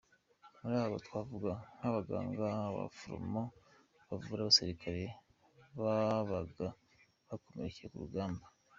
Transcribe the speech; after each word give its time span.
Muri 0.59 0.75
bo 0.91 0.97
twavuga 1.05 1.51
nk’abaganga 1.77 2.45
n’abaforomo 2.57 3.41
bavuraga 4.07 4.45
abasirikare 4.45 5.03
babaga 5.81 6.67
bakomerekeye 7.27 7.89
ku 7.89 7.97
rugamba. 8.05 8.45